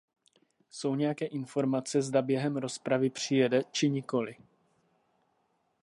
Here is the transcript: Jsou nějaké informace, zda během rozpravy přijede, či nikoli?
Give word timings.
Jsou 0.69 0.95
nějaké 0.95 1.25
informace, 1.25 2.01
zda 2.01 2.21
během 2.21 2.57
rozpravy 2.57 3.09
přijede, 3.09 3.63
či 3.71 3.89
nikoli? 3.89 4.35